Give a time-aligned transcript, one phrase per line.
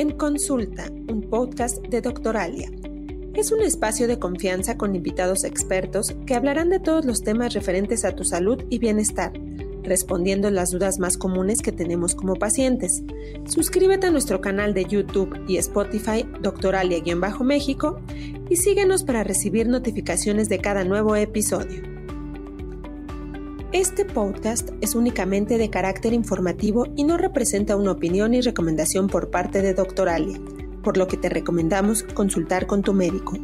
[0.00, 2.70] En Consulta, un podcast de Doctoralia.
[3.34, 8.06] Es un espacio de confianza con invitados expertos que hablarán de todos los temas referentes
[8.06, 9.30] a tu salud y bienestar,
[9.82, 13.02] respondiendo las dudas más comunes que tenemos como pacientes.
[13.44, 18.00] Suscríbete a nuestro canal de YouTube y Spotify Doctoralia-México
[18.48, 21.89] y síguenos para recibir notificaciones de cada nuevo episodio.
[23.72, 29.30] Este podcast es únicamente de carácter informativo y no representa una opinión y recomendación por
[29.30, 30.40] parte de Doctoralia,
[30.82, 33.34] por lo que te recomendamos consultar con tu médico.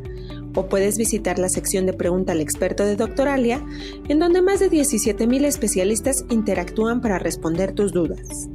[0.56, 3.64] O puedes visitar la sección de Pregunta al experto de Doctoralia,
[4.10, 8.50] en donde más de 17.000 especialistas interactúan para responder tus dudas,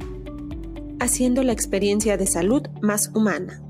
[0.99, 3.63] haciendo la experiencia de salud más humana.